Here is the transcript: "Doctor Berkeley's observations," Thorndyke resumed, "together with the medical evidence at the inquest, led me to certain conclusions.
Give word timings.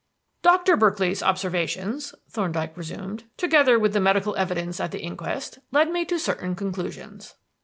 "Doctor 0.41 0.75
Berkeley's 0.75 1.21
observations," 1.21 2.15
Thorndyke 2.27 2.75
resumed, 2.75 3.25
"together 3.37 3.77
with 3.77 3.93
the 3.93 3.99
medical 3.99 4.35
evidence 4.35 4.79
at 4.79 4.89
the 4.89 4.99
inquest, 5.03 5.59
led 5.71 5.91
me 5.91 6.05
to 6.05 6.17
certain 6.17 6.55
conclusions. 6.55 7.35